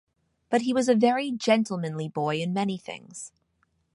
But 0.49 0.61
he 0.61 0.73
was 0.73 0.89
a 0.89 0.95
very 0.95 1.29
gentlemanly 1.31 2.09
boy 2.09 2.41
in 2.41 2.53
many 2.55 2.75
things. 2.79 3.31